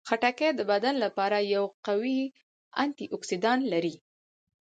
[0.09, 2.19] خټکی د بدن لپاره یو قوي
[2.83, 3.95] انټياکسیدان لري.